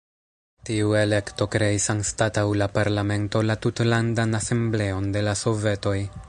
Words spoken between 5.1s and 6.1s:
de la Sovetoj.